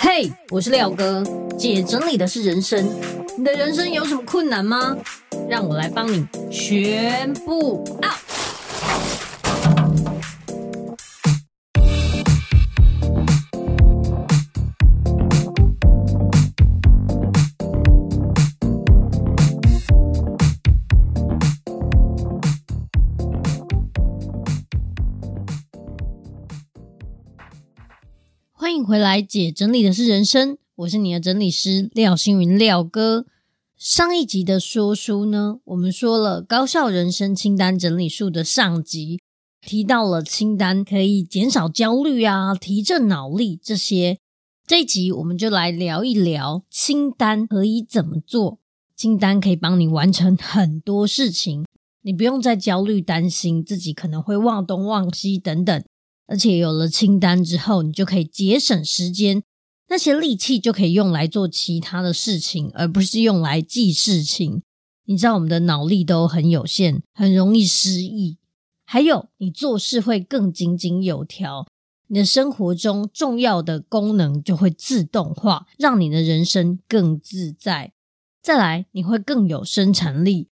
[0.00, 1.24] 嘿我是廖哥，
[1.58, 2.88] 姐整理的是人生。
[3.36, 4.96] 你的人生有什么困难吗？
[5.48, 8.27] 让我来帮你全部 out。
[28.88, 33.26] 回来，姐整理的是人生，我是你的整理师廖星云廖哥。
[33.76, 39.20] 上一集的说书呢，我们说了高效人生清单整理术的上集，
[39.60, 44.20] 提到了清单可以减少焦虑啊，提振脑力这些。
[44.66, 48.58] 这一集我们就来聊一聊清单可以怎么做。
[48.96, 51.66] 清单可以帮你完成很多事情，
[52.00, 55.84] 你不用再焦虑担心自己可能会忘东忘西等等。
[56.28, 59.42] 而且有了清单之后，你就可以节省时间，
[59.88, 64.62] 那些力气就可以用来做其他的事情，而不是用来记事情。
[65.06, 68.36] 你知道我们的脑力都很有限，很容易失忆。
[68.84, 71.66] 还有，你做事会更井井有条，
[72.08, 77.92] 你的生活中重要的功能就会自动化，让你的人生更自在。
[78.42, 80.48] 再来，你会更有生产力。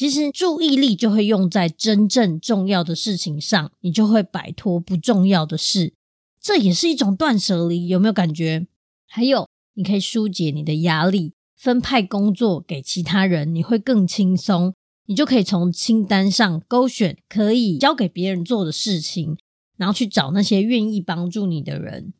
[0.00, 5.92] 其实注意力就会用在真正重要的事情上，你就会摆脱不重要的事，
[6.40, 8.66] 这也是一种断舍离，有没有感觉？
[9.06, 14.72] 还有，你可以疏解你的压力，分派工作给其他人，你会更轻松，
[15.04, 19.36] 你就可以从清单上勾选可以交给别人做的事情，
[19.76, 22.14] 然后去找那些愿意帮助你的人。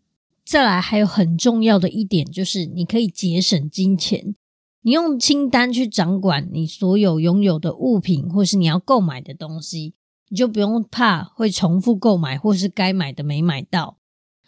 [0.45, 4.35] 再来，还有很重要的一点就是，你可以节省金钱。
[4.83, 9.95] 你用清单去掌管你所有拥有的物品，或是你要购买的东西，
[10.29, 13.99] 你就不用怕会重复购买，或是该买的没买到。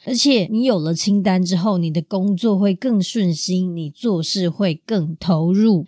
[0.04, 5.86] 而且你有了清单之后，你的工作会更顺心，你做事会更投入。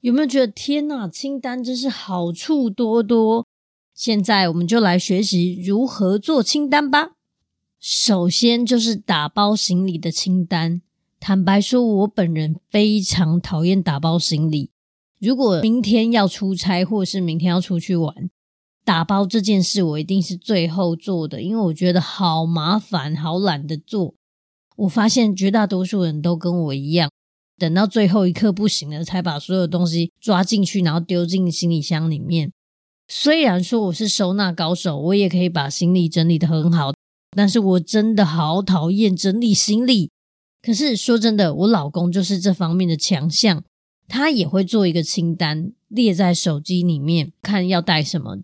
[0.00, 3.46] 有没有觉得天哪，清单真是好处多多？
[3.94, 7.12] 现在我们就来学习如何做清单吧。
[7.80, 10.82] 首先就是打包行李的清单。
[11.28, 14.70] 坦白说，我本人非常讨厌打包行李。
[15.18, 18.30] 如果明天要出差，或是明天要出去玩，
[18.84, 24.14] 打包这件事我一定是最后做的，因为我觉得好麻烦，好懒得做。
[24.76, 27.10] 我发现绝大多数人都跟我一样，
[27.58, 32.52] 等到最后一刻不行了，才把所有东西抓进去，然后丢进行李箱里面。
[33.08, 36.92] 虽然说我是收纳高手，我也可以把行李整理得很好，
[37.36, 40.12] 但是我真的好讨厌整理行李。
[40.66, 43.62] 可是说真的，我老公就是这方面的强项，
[44.08, 48.38] 他也会做一个清单，列在手机里面，看要带什么。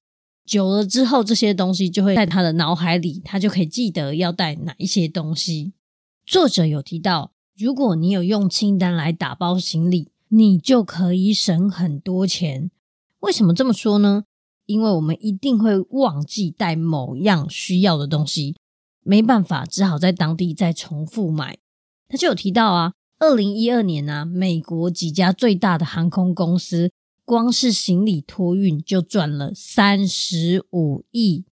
[0.46, 5.72] 久了之后，这些东西就会在他的脑海里，他就可以记得要带哪一些东西。
[6.24, 12.70] 作者有提到，如果你有用清单来打包行李，你就可以省很多钱。
[13.18, 14.26] 为什么这么说呢？
[14.66, 18.54] 因为我们一定会忘记带某样需要的东西，
[19.02, 21.58] 没办法，只好在当地再重复买。
[22.12, 26.92] 他就有提到啊，二零一二年啊，美国几家最大的航空公司，
[27.24, 31.46] 光是行李托运就赚了三十五亿。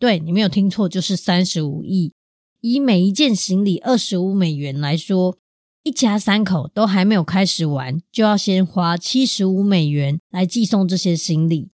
[0.00, 2.12] 对，你没有听错，就是三十五亿。
[2.60, 5.38] 以每一件行李二十五美元来说，
[5.84, 11.70] 一家三口都还没有开始玩，就要先花七十五美元来寄送这些行李。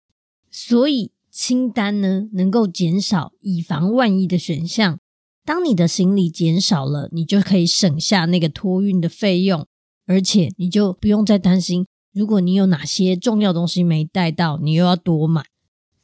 [0.51, 4.99] 所以清单呢，能够减少以防万一的选项。
[5.47, 9.65] 当你的行李减少了，你就可以省下那个托运的费用，
[10.05, 15.45] 而且你就不用再担心，如果你有哪些重要东西没带到，你又要多买。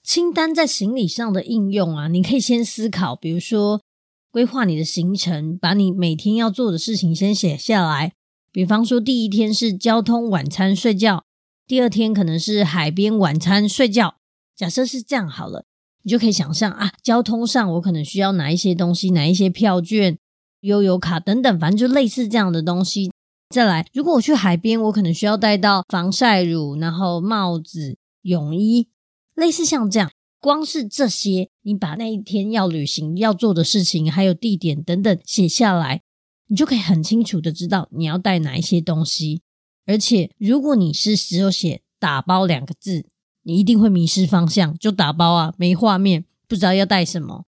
[0.04, 3.82] 清单在行李上的应用啊，你可以先思考，比如说
[4.30, 8.12] 规划你的行程，把你每天要做的事情先写下来。
[8.52, 11.24] 比方说，第一天是交通、晚餐、睡觉；
[11.66, 14.14] 第二天可能是海边、晚餐、睡觉。
[14.54, 15.64] 假设是这样好了。
[16.02, 20.18] 你就可以想象啊，交通上我可能需要哪一些东西，哪一些票券、
[20.60, 23.12] 悠游卡等等，反正就类似这样的东西。
[23.50, 28.88] 再来，如果我去海边，我可能需要带到防晒乳，然后帽子、泳衣，
[29.34, 30.10] 类似像这样。
[30.40, 36.02] 光是这些，你把那一天要旅行要做的事情，还有地点等等写下来，
[36.48, 39.42] 你就可以很清楚的知道你要带哪一些东西。
[39.86, 43.06] 而且，如果你是只有写“打包”两个字。
[43.44, 47.44] 你一定会迷失方向，就打包啊，没画面，不知道要带什么，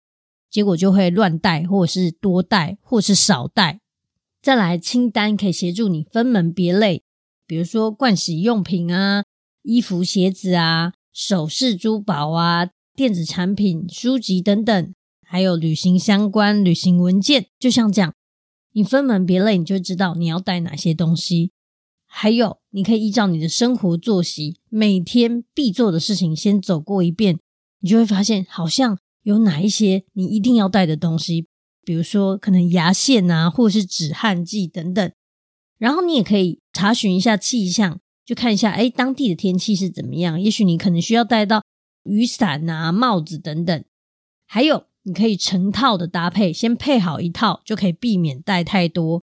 [0.50, 3.80] 结果就会乱带，或者是多带，或是少带。
[4.42, 7.04] 再来，清单可以协助你分门别类，
[7.48, 9.24] 比如说盥洗用品啊、
[9.62, 14.94] 衣服、鞋子啊、首饰、珠宝啊、电子产品、书籍等等，
[15.26, 18.14] 还有旅行相关旅行文件，就像这样，
[18.74, 21.53] 你分门别类，你就知道你要带哪些东西。
[22.16, 27.40] 还有，你可以依照你的生活作息，每天必做的事情先走过一遍，
[27.80, 31.48] 你就会发现好像有哪一些你一定要带的东西，
[31.84, 35.12] 比如说可能牙线啊，或是止汗剂等等。
[35.80, 40.40] 然后你也可以查询一下气象，就看一下，哎，当地的天气是怎么样。
[40.40, 41.64] 也许你可能需要带到
[42.04, 43.84] 雨伞啊、帽子等等。
[44.46, 49.24] 还有，你可以成套的搭配，先配好一套，就可以避免带太多。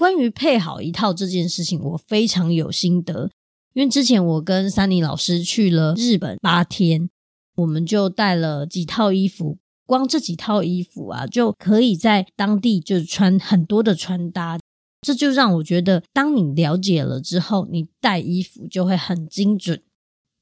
[0.00, 3.30] 关于配好一套这件事情，我非常有心得，
[3.74, 7.10] 因为之前我跟珊妮老师去了日本八天，
[7.56, 14.58] 我们就带了几套衣服，光这几套衣服啊，就可以在当地就穿很多的穿搭。
[15.02, 19.82] 这就让我觉得，当你了解了之后，你带衣服就会很精准。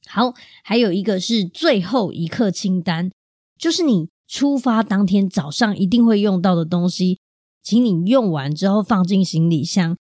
[0.06, 3.10] 好，还有一个是最后一刻清单，
[3.58, 7.18] 就是你出发当天早上一定会用到的东西，
[7.68, 9.98] 请你用完之后放进行李箱。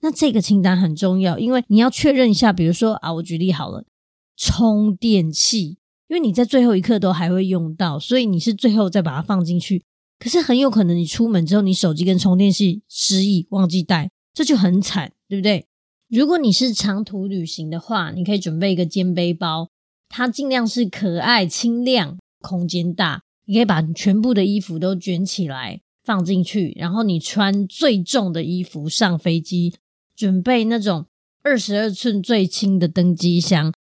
[0.00, 3.84] 那这个清单很重要，因为你要确认一下，比如说啊，我举例好了，
[4.38, 5.76] 充电器，
[6.08, 9.84] 因为你在最后一刻都还会用到，所以你是最后再把它放进去。
[10.18, 15.66] 可是很有可能你出门之后，你手机跟充电器失忆，忘记带，这就很惨，对不对？
[16.08, 19.68] 如果你是长途旅行的话，你可以准备一个肩背包，
[20.08, 29.74] 它尽量是可爱、轻量、空间大，你可以把全部的衣服都卷起来放进去，然后你穿最重的衣服上飞机，
[30.16, 31.06] 准备那种
[31.44, 33.72] 二十二寸最轻的登机箱，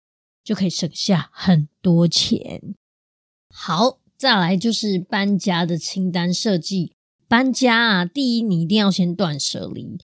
[0.44, 2.74] 就可以省下很多钱。
[3.48, 4.00] 好。
[4.18, 6.92] 再来就是搬家的清单设计。
[7.28, 9.96] 搬家啊，第一，你一定要先断舍离。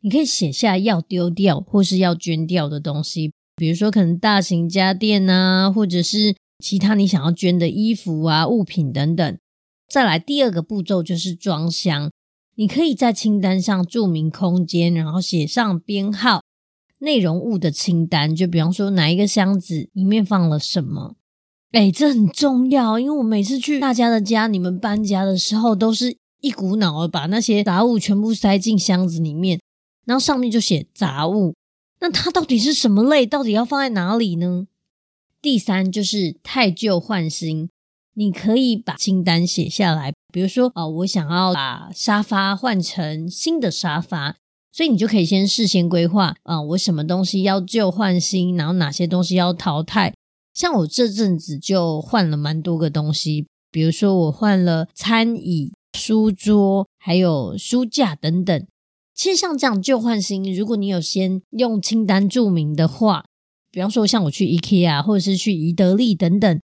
[0.00, 9.38] 你可以写下要丢掉或是要捐掉的东西，比如说可能大型家电啊，或者是其他你想要捐的衣服啊、物品等等。
[9.92, 12.10] 再来第二个步骤就是装箱。
[12.54, 16.42] 你可以在清单上注明空间，然后写上编号、
[17.00, 21.16] 内容物的清单，就比方说哪一个箱子里面放了什么。
[21.72, 29.60] 哎，这很重要，因为我每次去大家的家，你们搬家的时候，都是一股脑的把那些杂物全部塞进箱子里面，
[30.06, 31.54] 然后上面就写杂物。
[32.00, 33.26] 那它到底是什么类？
[33.26, 34.66] 到底要放在哪里呢？
[35.42, 37.68] 第三就是汰旧换新，
[38.14, 44.36] 你可以把清单写下来，比如说啊、哦，我想要把沙发换成新的沙发，
[44.70, 50.12] 所以你就可以先事先规划啊，我什么东西要旧换新，然后哪些东西要淘汰。
[50.52, 58.66] 像我这阵子就换了蛮多个东西，比如说我换了餐椅、书桌，还有书架等等。
[59.14, 63.24] 其实像这样旧换新，如果你有先用清单注明的话，
[63.70, 66.60] 比方说像我去 IKEA 或者是去宜得利等等，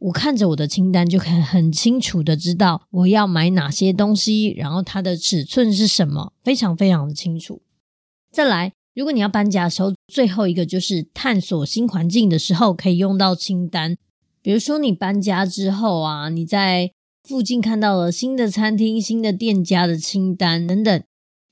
[0.00, 7.62] 我看着我的清单就可以很清楚的知道我要买哪些东西，然后它的尺寸是什么，非常非常的清楚。
[8.30, 8.72] 再来。
[8.92, 13.96] 如果你要搬家的时候，最后一个就是探索新环境的时候，可以用到清单。
[14.42, 16.90] 比如说你搬家之后啊，你在
[17.22, 21.02] 附近看到了新的餐厅、新的店家的清单等等。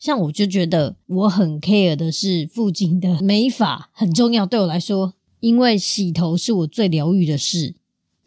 [0.01, 7.77] 像我就觉得我很 care 的是附近的 美发很重要，对我来说，因为洗头是我最疗愈的事。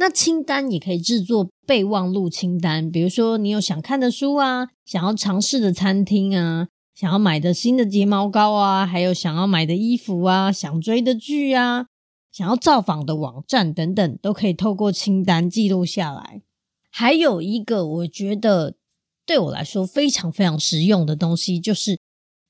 [0.01, 6.67] 那清单也可以制作备忘录清单，比如说你有想看的书啊，想要尝试的餐厅啊。
[6.95, 11.85] 想要买的新的睫毛膏啊，还有想要买的衣服啊，想追的剧啊，
[12.31, 16.41] 想要造访的网站等等，都可以透过清单记录下来。
[16.89, 18.73] 还有一个我觉得
[19.23, 21.99] 对我来说非常非常实用的东西，就是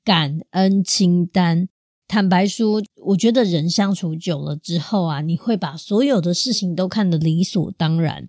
[0.05, 1.67] 感恩清单。
[2.11, 8.27] 坦白说，我觉得人相处久了之后啊，你会把所有的事情都看得理所当然，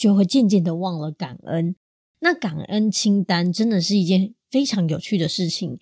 [0.00, 1.74] 就会渐渐的忘了感恩。
[2.20, 5.80] 那感恩清单真的是一件非常有趣的事情，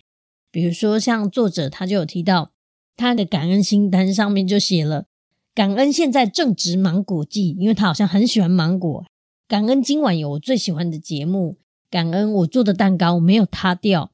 [0.49, 2.49] 比如说像作者他就有提到，
[2.97, 5.05] 他的感恩清单上面就写了
[5.53, 9.05] 感恩现在正值芒果季，因为他好像很喜欢芒果。
[9.47, 11.57] 感恩今晚有我最喜欢的节目，
[11.91, 14.09] 感恩我做的蛋糕没有塌掉，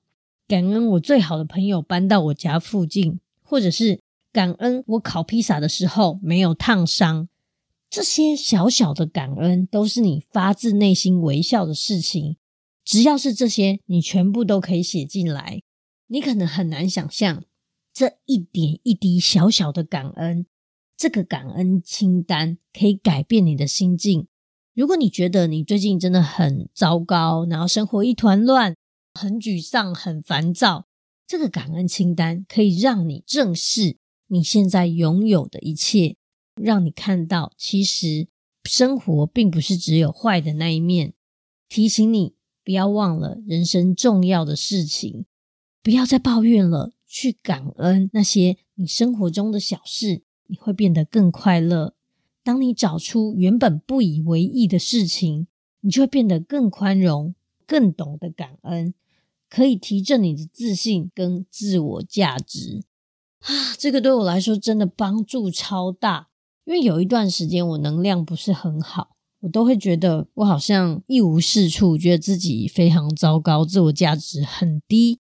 [0.45, 3.17] 感恩我最好的朋友搬到我家附近，
[3.49, 3.99] 或者是
[4.31, 7.27] 感恩我烤披萨的时候没有烫伤。
[7.89, 12.37] 这些小小的感恩都是你发自内心微笑的事情。
[12.85, 15.63] 只要是这些，你全部都可以写进来。
[16.05, 17.43] 你可能很难想象，
[17.91, 20.45] 这一点一滴小小的感恩，
[20.95, 24.27] 这个感恩清单可以改变你的心境。
[24.75, 28.75] 如果你觉得你最近真的很糟糕，然后生活一团乱，
[29.15, 30.85] 很沮丧、很烦躁，
[31.29, 33.97] 这个感恩清单可以让你正视
[34.29, 36.15] 你现在拥有的一切，
[36.55, 38.27] 让你看到其实
[38.63, 41.13] 生活并不是只有坏的那一面，
[41.69, 42.33] 提醒你。
[42.63, 45.25] 不要忘了，人生重要的事情
[45.83, 51.93] 不要再抱怨了，去感恩那些你生活中的小事，你会变得更快乐。
[52.43, 55.45] 当你找出原本不以为意的事情，
[55.81, 57.35] 你就会变得更宽容，
[57.67, 58.95] 更懂得感恩，
[59.49, 62.83] 可以提振你的自信跟自我价值。
[63.39, 66.27] 啊，这个对我来说真的帮助超大，
[66.65, 75.19] 因为有一段时间我能量不是很好，我都会觉得我好像一无是处，觉得自己非常糟糕，自我价值很低。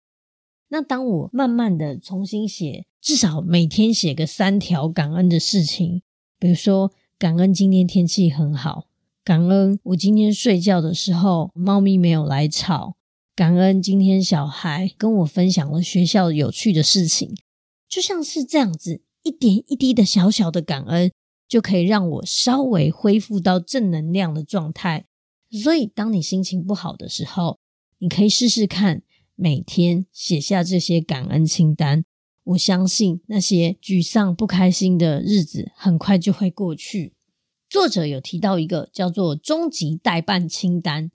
[0.69, 6.03] 那当我慢慢的重新写，至少每天写个三条感恩的事情，
[6.39, 8.87] 比如说感恩今天天气很好，
[9.23, 12.97] 感恩我今天睡觉的时候猫咪没有来吵，
[13.37, 17.37] 感恩今天小孩跟我分享了学校有趣的事情，
[17.87, 21.13] 就像是这样子一点一滴的小小的感恩，
[21.47, 25.05] 就可以让我稍微恢复到正能量的状态。
[25.51, 27.59] 所以当你心情不好的时候，
[27.99, 29.03] 你可以试试看。
[29.35, 32.07] 每天写下这些感恩清单，
[32.43, 37.13] 我相信那些沮丧不开心的日子很快就会过去。
[37.69, 41.11] 作者有提到一个叫做“终极待办清单”，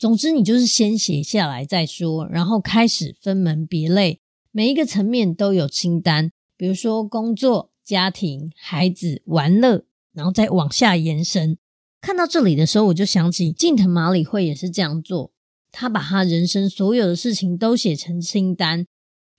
[0.00, 4.18] 总之你就是先写下来再说，然后开始分门别类，
[4.50, 11.58] 每一个层面都有清单，比如说工作、家庭、孩子、玩乐，然后再往下延伸。
[12.00, 15.32] 看到这里的时候，我就想起近藤麻理惠也是这样做。
[15.70, 18.86] 他把他人生所有的事情都写成清单，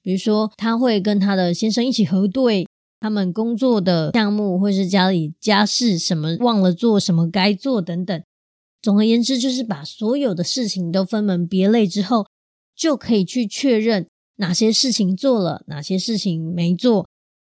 [0.03, 2.67] 比如说他会跟他的先生一起核对
[2.99, 8.23] 他们工作的项目，或是家里家事什么忘了做什么该做等等。
[8.81, 12.27] 总而言之，就是把所有的事情都分门别类之后，
[12.75, 14.07] 就可以去确认
[14.37, 17.07] 哪些事情做了，哪些事情没做，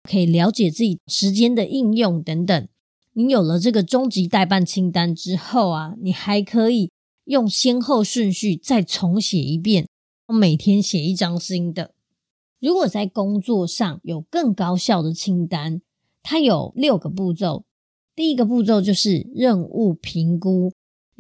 [0.03, 2.69] 可以了解自己时间的应用等等。
[3.13, 6.91] 你有了这个终极待办清单之后啊，你还可以。
[7.25, 9.87] 用先后顺序再重写一遍，
[10.27, 11.95] 每天写一张新的。
[12.59, 15.81] 如果在工作上有更高效的清单，
[16.25, 17.63] 它有六个步骤。
[18.17, 20.73] 第一个步骤就是任务评估，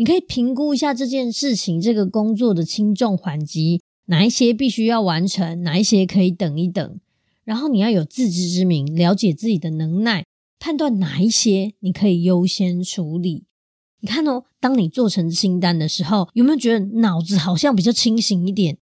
[0.02, 6.98] 你可以评估一下这件事情、这个工作的轻重缓急，哪一些必须要完成，哪一些可以等一等。
[7.44, 10.24] 然后你要有自知之明，了解自己的能耐，
[10.58, 13.44] 判断哪一些你可以优先处理。
[14.00, 18.78] 你看哦，当你做成清单的时候，有没有觉得脑子好像比较清醒一点，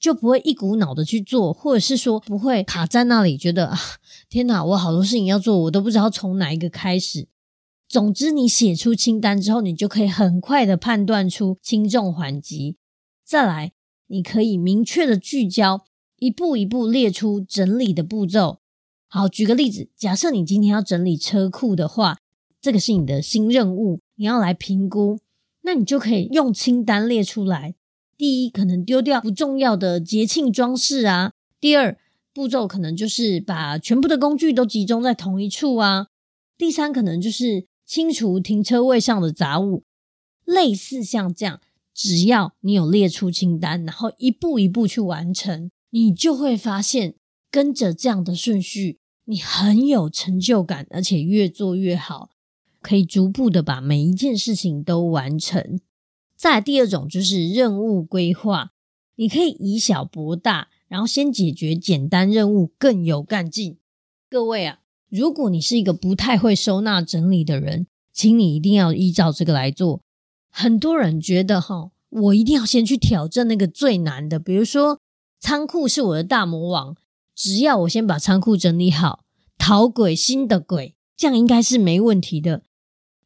[0.00, 3.78] 就不会一股脑的去做，或者是说不会卡在那里，觉得啊，
[4.30, 7.28] 天哪，我好多事情要做，我都不知道从哪一个开始。
[7.92, 12.78] 总之，你写出清单之后，你就可以很快的判断出轻重缓急。
[13.22, 13.74] 再来，
[14.06, 15.84] 你可以明确的聚焦，
[16.16, 18.60] 一步一步列出整理的步骤。
[19.08, 22.16] 好，举个例子，假设你今天要整理车库的话，
[22.62, 24.00] 这个是你的新任务。
[24.14, 25.18] 你要来评估，
[25.60, 27.74] 那你就可以用清单列出来。
[28.16, 31.98] 第一，可能丢掉不重要的节庆装饰啊；第二，
[32.32, 36.06] 步骤可能就是把全部的工具都集中在同一处啊；
[36.56, 39.84] 第三，可能就是清除停车位上的杂物。
[40.44, 41.60] 类似像这样，
[41.94, 47.14] 只要你有列出清单，然后一步一步去完成，你就会发现，
[47.50, 52.30] 跟着这样的顺序，你很有成就感，而且越做越好。
[52.80, 55.80] 可以逐步的把每一件事情都完成。
[56.34, 58.72] 再第二种就是任务规划，
[59.14, 63.78] 你可以以小博大，然后先解决简单任务，更有干劲。
[64.28, 64.80] 各位啊，
[65.12, 70.00] 如果你是一个不太会收纳整理的人，请你一定要依照这个来做。
[70.50, 75.00] 很多人觉得哈，我一定要先去挑战那个最难的，比如说
[75.38, 76.96] 仓库是我的大魔王，
[77.36, 79.22] 只要我先把仓库整理好，
[79.58, 82.62] 讨鬼新的鬼，这样应该是没问题的。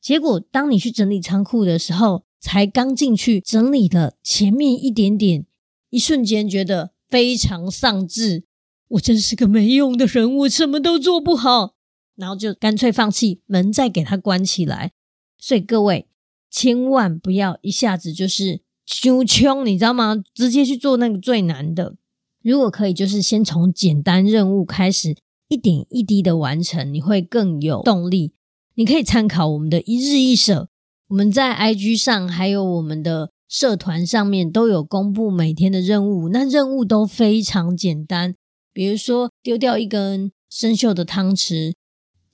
[0.00, 5.46] 结果，当你去整理仓库的时候，才刚进去整理了前面一点点，
[5.90, 8.42] 一瞬间觉得非常丧志。
[8.88, 11.74] 我真是个没用的人，我什么都做不好，
[12.16, 14.92] 然后就干脆放弃，门再给它关起来。
[15.38, 16.08] 所以各位
[16.50, 20.22] 千万不要一下子就是穷穷，你知道吗？
[20.34, 21.96] 直接去做那个最难的。
[22.42, 25.16] 如果可以，就是先从简单任务开始，
[25.48, 28.32] 一点一滴的完成，你会更有动力。
[28.74, 30.68] 你可以参考我们的一日一舍，
[31.08, 38.34] 我们在 IG 上还有我们的社团上面都有公布每天的任务，那任务都非常简单，
[38.72, 41.74] 比如说丢掉一根生锈的汤匙，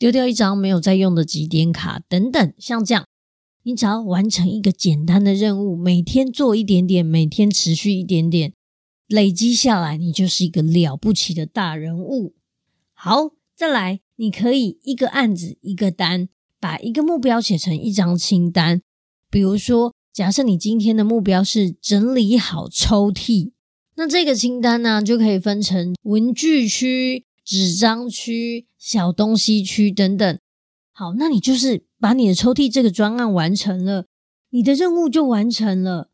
[0.03, 3.07] 丢掉一张没有在用的几点卡等等，像这样，
[3.63, 8.53] 你只要完成一个简单的任务，每天做一点点，每天持续一点点，
[9.07, 12.35] 累积下来，你就是一个了不起的大人物。
[12.93, 14.01] 好，再来。
[14.17, 16.29] 你可以一个案子一个单，
[16.59, 18.83] 把一个目标写成一张清单。
[19.31, 23.53] 比如说，假设你今天的目标是整理好抽屉，
[23.95, 30.39] 那这个清单呢，就可以分成文具区、纸张区、小东西区等等。
[30.93, 34.07] 好，那你就是把你的抽屉这个专案完成了，
[34.51, 36.11] 你的任务就完成了。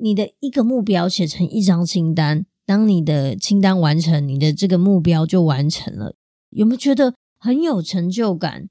[0.00, 6.14] 你的一个目标写成一张清单，当你的清单完成，你的这个目标就完成了。
[6.50, 8.68] 有没有觉得很有成就感？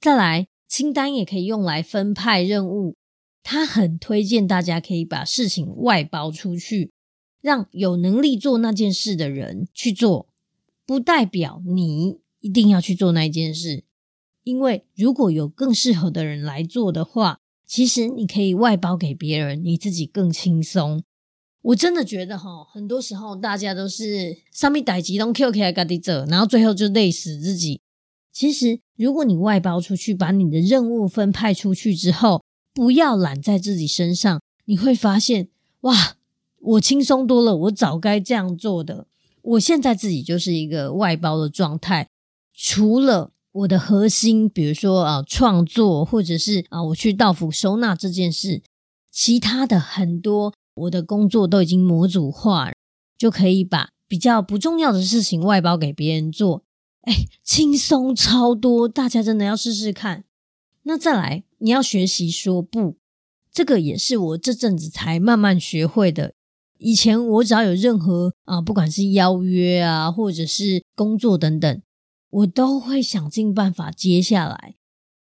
[0.00, 2.94] 再来，清单也可以用来分派任务。
[3.42, 6.92] 他很推荐大家可以把事情外包出去，
[7.40, 10.28] 让有能力做那件事的人去做，
[10.90, 13.84] 不代表你一定要去做那件事。
[14.42, 21.04] 因为如果有更适合的人来做的话，其实你可以外包给别人，你自己更轻松。
[21.62, 27.80] 我真的觉得哈，很多时候大家都是上面逮几栋 Q K 嘎地走，然后最后就累死自己。
[28.32, 32.42] 其实，如果你外包出去，把你的任务分派出去之后，
[32.74, 35.50] 不要揽在自己身上，你会发现，
[35.82, 36.16] 哇，
[36.60, 39.06] 我轻松多了，我早该这样做的。
[39.42, 42.08] 我现在自己就是一个外包的状态，
[42.54, 48.62] 除了我的核心，比如说啊创作，或者是啊我去到府收纳这件事，
[49.10, 52.72] 其他的很多我的工作都已经模组化，
[53.18, 56.62] 就可以把比较不重要的事情外包给别人做，
[57.02, 60.24] 哎，轻松超多，大家真的要试试看。
[60.84, 62.96] 那再来，你要学习说不，
[63.52, 66.34] 这个也是我这阵子才慢慢学会的。
[66.80, 71.82] 以前我只要有任何啊，不管是邀约啊，或者是工作等等，
[72.30, 74.76] 我都会想尽办法接下来，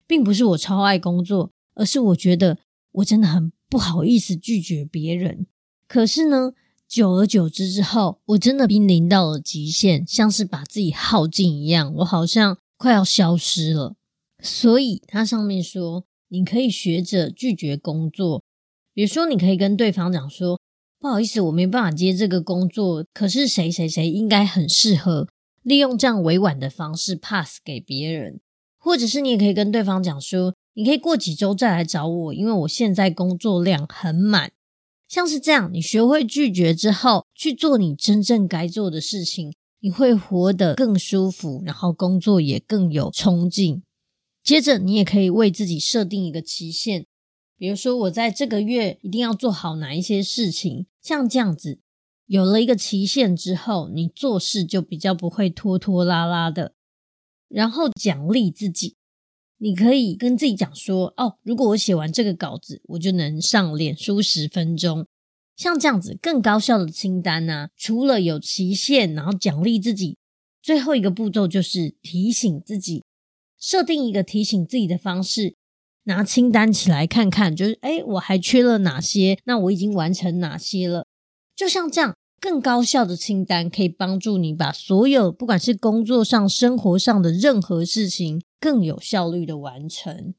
[0.07, 2.57] 并不是我超爱工作，而是我觉得
[2.93, 5.45] 我真的很不好意思拒绝别人。
[5.89, 6.53] 可是呢，
[6.87, 13.95] 久而久之之后，我真的濒临到了极限，像是把自己耗尽一样，我好像快要消失了。
[14.41, 18.41] 所以，它上面说，你可以学着拒绝工作。
[18.93, 20.59] 比如说，你可以跟对方讲说
[21.01, 25.27] ：“不好意思，我没办法接这个工作，可是谁谁谁应该很适合。”
[25.63, 28.39] 利用这样委婉的方式 pass 给别人，
[28.77, 34.51] 或者是你也可以跟对方讲说：“你可以过几周再来找我，因为我现在工作量很满。”
[35.09, 43.81] 像是这样，你学会拒绝之后，去做你真正该做的事情，你会活得更舒服，然后工作也更有冲劲。
[44.43, 47.07] 接着，你也可以为自己设定一个期限，
[47.61, 51.77] 比如说，我在这个月一定要做好哪一些事情，像这样子，
[52.25, 56.73] 有了一个期限之后，你做事就比较不会拖拖拉拉的。
[57.47, 58.95] 然后奖励自己，
[59.59, 65.05] 你可以跟自己讲说：“哦，如果我写完这个稿子，我就能上脸书十分钟。”
[65.55, 70.17] 像这样子更高效的清单呢，除了有期限，然后奖励自己，
[70.63, 73.03] 最后一个步骤就是提醒自己。
[73.59, 75.53] 设定一个提醒自己的方式，
[76.03, 79.37] 拿清单起来看看，就是诶，我还缺了哪些？
[79.45, 81.05] 那我已经完成哪些了？
[81.55, 90.33] 就像这样，更高效的清单可以帮助你把所有不管是工作上、生活上的任何事情更有效率的完成。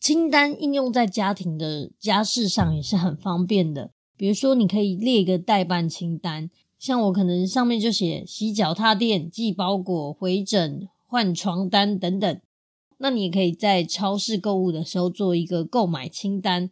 [0.00, 10.88] 清单应用在家庭的家事上也是很方便的，比如说你可以列一个待办清单，像我可能上面就写洗脚踏垫、寄包裹、回诊。
[11.06, 12.40] 换床单等等，
[12.98, 16.70] 那你也可以在超市购物的时候做一个购买清单，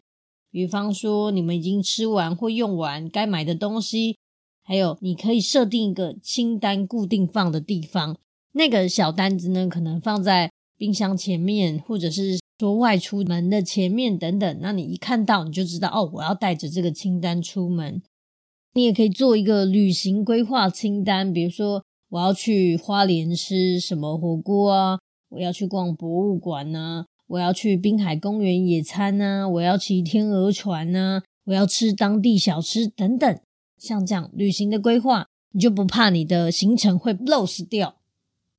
[0.50, 4.16] 比方说你们已经吃完或用完该买的东西，
[4.62, 8.16] 还有你可以设定一个清单固定放的地方，
[8.52, 14.58] 那个小单子呢，可能放在冰箱前面，或者是说外出门的前面等等。
[14.60, 18.02] 那你一看到你就知道哦，我要带着这个清单出门。
[18.74, 21.82] 你也可以做一个旅行规划清单，比如说。
[22.12, 24.98] 我要去花莲吃什么火锅啊？
[25.32, 33.40] 我要去逛博物馆呐，我要去滨海公园野餐呐，我要骑天鹅船呐，我要吃当地小吃等等。
[33.78, 37.96] 像这样旅行的规划，你就不怕你的行程会 lost 掉。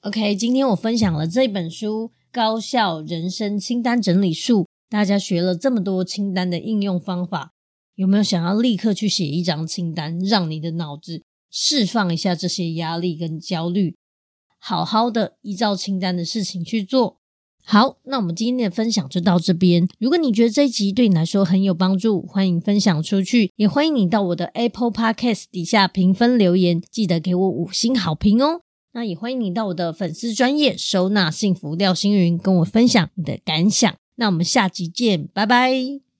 [0.01, 7.51] OK，今天我分享了这本书《高效人生清单整理术》，大家学了这么多清单的应用方法，
[7.95, 13.95] 有没有想要立刻去写一张清单，让你的脑子释放一下这些压力跟焦虑，
[14.65, 17.17] 好好的依照清单的事情去做。
[17.65, 19.87] 好，那我们今天的分享就到这边。
[19.99, 28.61] 如果你觉得这一集对你来说很有帮助，欢迎分享出去，也欢迎你到我的 Apple Podcast 底下评分留言，记得给我五星好评哦。
[28.93, 33.93] 那也欢迎你到我的粉丝专业收纳幸福廖星云，跟我分享你的感想。
[34.15, 36.12] 那我们下集见，拜拜。